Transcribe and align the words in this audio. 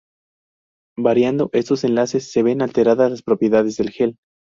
Variando 0.97 1.51
estos 1.53 1.83
enlaces, 1.83 2.31
se 2.31 2.41
ven 2.41 2.63
alteradas 2.63 3.11
las 3.11 3.21
propiedades 3.21 3.77
del 3.77 3.91
gel. 3.91 4.17